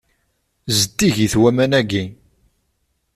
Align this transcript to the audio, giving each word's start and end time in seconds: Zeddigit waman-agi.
Zeddigit 0.77 1.33
waman-agi. 1.41 2.05